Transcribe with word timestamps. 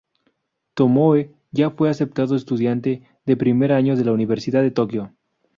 Tomoe 0.73 1.29
ya 1.51 1.69
fue 1.69 1.87
aceptado 1.87 2.35
estudiante 2.35 3.03
de 3.27 3.37
primer 3.37 3.71
año 3.71 3.95
de 3.95 4.03
la 4.03 4.13
universidad 4.13 4.63
de 4.63 4.71
Tokio. 4.71 5.13